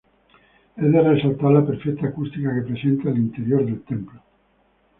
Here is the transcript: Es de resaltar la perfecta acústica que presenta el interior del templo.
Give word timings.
Es 0.77 0.91
de 0.91 0.99
resaltar 0.99 1.51
la 1.51 1.63
perfecta 1.63 2.07
acústica 2.07 2.55
que 2.55 2.61
presenta 2.73 3.09
el 3.11 3.17
interior 3.19 3.63
del 3.63 3.83
templo. 3.83 4.19